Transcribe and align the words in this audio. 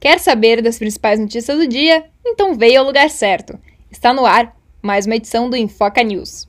Quer 0.00 0.18
saber 0.18 0.62
das 0.62 0.78
principais 0.78 1.20
notícias 1.20 1.58
do 1.58 1.66
dia? 1.66 2.06
Então 2.24 2.54
veio 2.54 2.80
ao 2.80 2.86
lugar 2.86 3.10
certo. 3.10 3.58
Está 3.90 4.14
no 4.14 4.24
ar 4.24 4.56
mais 4.80 5.04
uma 5.04 5.16
edição 5.16 5.50
do 5.50 5.58
Infoca 5.58 6.02
News. 6.02 6.48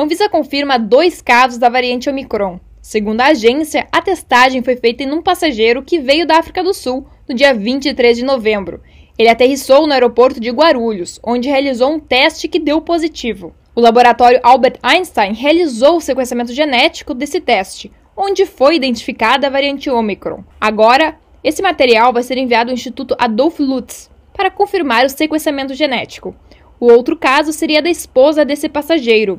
Anvisa 0.00 0.26
confirma 0.30 0.78
dois 0.78 1.20
casos 1.20 1.58
da 1.58 1.68
variante 1.68 2.08
Omicron. 2.08 2.58
Segundo 2.80 3.20
a 3.20 3.26
agência, 3.26 3.86
a 3.92 4.00
testagem 4.00 4.62
foi 4.62 4.76
feita 4.76 5.02
em 5.02 5.12
um 5.12 5.20
passageiro 5.20 5.82
que 5.82 5.98
veio 5.98 6.26
da 6.26 6.38
África 6.38 6.64
do 6.64 6.72
Sul 6.72 7.06
no 7.28 7.34
dia 7.34 7.52
23 7.52 8.16
de 8.16 8.24
novembro. 8.24 8.80
Ele 9.18 9.28
aterrissou 9.28 9.86
no 9.86 9.92
aeroporto 9.92 10.40
de 10.40 10.50
Guarulhos, 10.50 11.20
onde 11.22 11.50
realizou 11.50 11.92
um 11.92 12.00
teste 12.00 12.48
que 12.48 12.58
deu 12.58 12.80
positivo. 12.80 13.54
O 13.74 13.80
laboratório 13.82 14.40
Albert 14.42 14.78
Einstein 14.82 15.34
realizou 15.34 15.98
o 15.98 16.00
sequenciamento 16.00 16.54
genético 16.54 17.12
desse 17.12 17.42
teste, 17.42 17.92
onde 18.18 18.44
foi 18.44 18.74
identificada 18.74 19.46
a 19.46 19.50
variante 19.50 19.88
Omicron. 19.88 20.42
Agora, 20.60 21.16
esse 21.42 21.62
material 21.62 22.12
vai 22.12 22.24
ser 22.24 22.36
enviado 22.36 22.70
ao 22.70 22.74
Instituto 22.74 23.14
Adolf 23.16 23.60
Lutz 23.60 24.10
para 24.34 24.50
confirmar 24.50 25.06
o 25.06 25.08
sequenciamento 25.08 25.72
genético. 25.72 26.34
O 26.80 26.86
outro 26.86 27.16
caso 27.16 27.52
seria 27.52 27.80
da 27.80 27.88
esposa 27.88 28.44
desse 28.44 28.68
passageiro. 28.68 29.38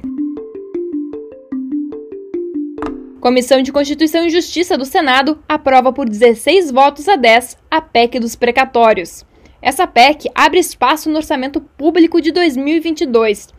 Comissão 3.19 3.61
de 3.61 3.73
Constituição 3.73 4.25
e 4.25 4.29
Justiça 4.29 4.77
do 4.77 4.85
Senado 4.85 5.43
aprova 5.47 5.91
por 5.91 6.07
16 6.07 6.71
votos 6.71 7.09
a 7.09 7.17
10 7.17 7.57
a 7.69 7.81
PEC 7.81 8.17
dos 8.17 8.37
precatórios. 8.37 9.25
Essa 9.61 9.85
PEC 9.85 10.29
abre 10.33 10.57
espaço 10.57 11.09
no 11.09 11.17
orçamento 11.17 11.59
público 11.59 12.21
de 12.21 12.31
2022 12.31 13.58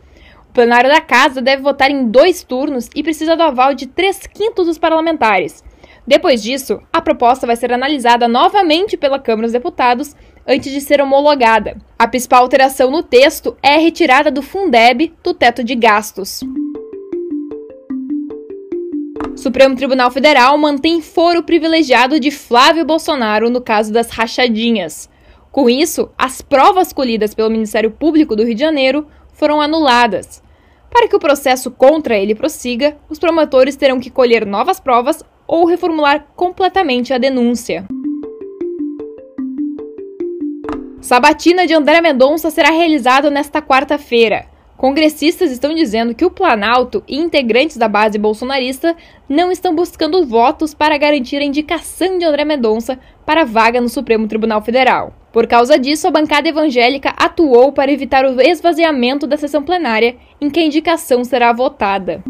plenário 0.51 0.89
da 0.89 1.01
Casa 1.01 1.41
deve 1.41 1.61
votar 1.61 1.89
em 1.89 2.07
dois 2.07 2.43
turnos 2.43 2.89
e 2.95 3.01
precisa 3.01 3.35
do 3.35 3.43
aval 3.43 3.73
de 3.73 3.87
três 3.87 4.27
quintos 4.27 4.67
dos 4.67 4.77
parlamentares. 4.77 5.63
Depois 6.05 6.41
disso, 6.41 6.81
a 6.91 7.01
proposta 7.01 7.47
vai 7.47 7.55
ser 7.55 7.71
analisada 7.71 8.27
novamente 8.27 8.97
pela 8.97 9.19
Câmara 9.19 9.47
dos 9.47 9.53
Deputados 9.53 10.15
antes 10.47 10.71
de 10.71 10.81
ser 10.81 11.01
homologada. 11.01 11.77
A 11.97 12.07
principal 12.07 12.41
alteração 12.41 12.89
no 12.89 13.03
texto 13.03 13.55
é 13.61 13.75
a 13.75 13.79
retirada 13.79 14.31
do 14.31 14.41
Fundeb 14.41 15.13
do 15.23 15.33
teto 15.33 15.63
de 15.63 15.75
gastos. 15.75 16.41
Supremo 19.35 19.75
Tribunal 19.75 20.11
Federal 20.11 20.57
mantém 20.57 21.01
foro 21.01 21.43
privilegiado 21.43 22.19
de 22.19 22.29
Flávio 22.29 22.85
Bolsonaro 22.85 23.49
no 23.49 23.61
caso 23.61 23.91
das 23.91 24.09
rachadinhas. 24.09 25.09
Com 25.51 25.69
isso, 25.69 26.09
as 26.17 26.41
provas 26.41 26.93
colhidas 26.93 27.33
pelo 27.33 27.49
Ministério 27.49 27.91
Público 27.91 28.35
do 28.35 28.43
Rio 28.43 28.55
de 28.55 28.61
Janeiro 28.61 29.07
foram 29.33 29.61
anuladas. 29.61 30.41
Para 30.89 31.07
que 31.07 31.15
o 31.15 31.19
processo 31.19 31.71
contra 31.71 32.17
ele 32.17 32.35
prossiga, 32.35 32.97
os 33.09 33.17
promotores 33.17 33.75
terão 33.75 33.99
que 33.99 34.09
colher 34.09 34.45
novas 34.45 34.79
provas 34.79 35.23
ou 35.47 35.65
reformular 35.65 36.27
completamente 36.35 37.13
a 37.13 37.17
denúncia. 37.17 37.85
Sabatina 40.99 41.65
de 41.65 41.73
André 41.73 41.99
Mendonça 41.99 42.49
será 42.49 42.69
realizada 42.69 43.29
nesta 43.29 43.61
quarta-feira. 43.61 44.45
Congressistas 44.77 45.51
estão 45.51 45.73
dizendo 45.73 46.15
que 46.15 46.25
o 46.25 46.31
Planalto 46.31 47.03
e 47.07 47.17
integrantes 47.17 47.77
da 47.77 47.87
base 47.87 48.17
bolsonarista 48.17 48.95
não 49.29 49.51
estão 49.51 49.75
buscando 49.75 50.25
votos 50.25 50.73
para 50.73 50.97
garantir 50.97 51.37
a 51.37 51.43
indicação 51.43 52.17
de 52.17 52.25
André 52.25 52.45
Mendonça 52.45 52.99
para 53.25 53.41
a 53.41 53.45
vaga 53.45 53.79
no 53.79 53.89
Supremo 53.89 54.27
Tribunal 54.27 54.61
Federal. 54.61 55.13
Por 55.31 55.47
causa 55.47 55.79
disso, 55.79 56.07
a 56.07 56.11
bancada 56.11 56.49
evangélica 56.49 57.13
atuou 57.15 57.71
para 57.71 57.91
evitar 57.91 58.25
o 58.25 58.41
esvaziamento 58.41 59.25
da 59.25 59.37
sessão 59.37 59.63
plenária 59.63 60.17
em 60.41 60.49
que 60.49 60.59
a 60.59 60.65
indicação 60.65 61.23
será 61.23 61.53
votada. 61.53 62.21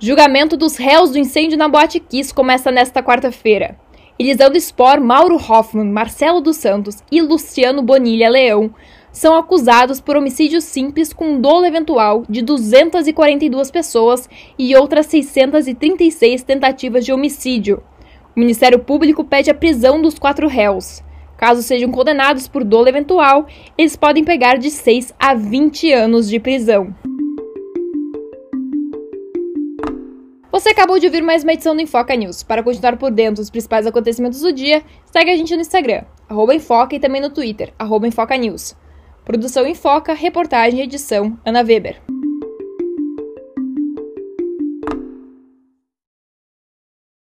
Julgamento 0.00 0.56
dos 0.56 0.76
réus 0.76 1.12
do 1.12 1.18
incêndio 1.18 1.56
na 1.56 1.68
Boate 1.68 2.00
Kiss 2.00 2.34
começa 2.34 2.72
nesta 2.72 3.00
quarta-feira. 3.00 3.78
Elisandro 4.18 4.60
Spor, 4.60 5.00
Mauro 5.00 5.36
Hoffman, 5.36 5.90
Marcelo 5.90 6.40
dos 6.40 6.56
Santos 6.56 6.96
e 7.10 7.20
Luciano 7.20 7.82
Bonilha 7.82 8.28
Leão 8.28 8.74
são 9.12 9.36
acusados 9.36 10.00
por 10.00 10.16
homicídio 10.16 10.60
simples 10.60 11.12
com 11.12 11.40
dolo 11.40 11.66
eventual 11.66 12.24
de 12.28 12.42
242 12.42 13.70
pessoas 13.70 14.28
e 14.58 14.74
outras 14.74 15.06
636 15.06 16.42
tentativas 16.42 17.04
de 17.04 17.12
homicídio. 17.12 17.82
O 18.34 18.40
Ministério 18.40 18.78
Público 18.78 19.22
pede 19.22 19.50
a 19.50 19.54
prisão 19.54 20.00
dos 20.00 20.18
quatro 20.18 20.48
réus. 20.48 21.02
Caso 21.36 21.62
sejam 21.62 21.90
condenados 21.90 22.48
por 22.48 22.64
dolo 22.64 22.88
eventual, 22.88 23.46
eles 23.76 23.94
podem 23.94 24.24
pegar 24.24 24.56
de 24.56 24.70
6 24.70 25.12
a 25.18 25.34
20 25.34 25.92
anos 25.92 26.28
de 26.28 26.40
prisão. 26.40 26.94
Você 30.50 30.70
acabou 30.70 30.98
de 30.98 31.06
ouvir 31.06 31.22
mais 31.22 31.42
uma 31.42 31.52
edição 31.52 31.74
do 31.74 31.82
Enfoca 31.82 32.14
News. 32.14 32.42
Para 32.42 32.62
continuar 32.62 32.96
por 32.96 33.10
dentro 33.10 33.42
dos 33.42 33.50
principais 33.50 33.86
acontecimentos 33.86 34.40
do 34.40 34.52
dia, 34.52 34.82
segue 35.06 35.30
a 35.30 35.36
gente 35.36 35.54
no 35.54 35.60
Instagram, 35.60 36.04
Enfoca, 36.54 36.94
e 36.94 37.00
também 37.00 37.20
no 37.20 37.30
Twitter, 37.30 37.72
Enfoca 38.06 38.36
News. 38.36 38.76
Produção 39.24 39.66
em 39.66 39.74
Foca, 39.74 40.14
reportagem 40.14 40.80
e 40.80 40.82
edição 40.84 41.38
Ana 41.44 41.62
Weber. 41.62 42.00